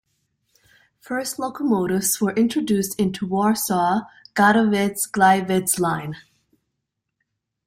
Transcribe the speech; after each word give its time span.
First 0.99 1.37
locomotives 1.37 2.19
were 2.19 2.33
introduced 2.33 2.99
into 2.99 3.27
Warsaw-Katowice-Gliwice 3.27 5.79
line. 5.79 6.15